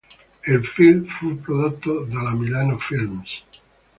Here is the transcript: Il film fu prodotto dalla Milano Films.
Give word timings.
Il 0.47 0.65
film 0.65 1.05
fu 1.05 1.39
prodotto 1.41 2.05
dalla 2.05 2.33
Milano 2.33 2.79
Films. 2.79 3.43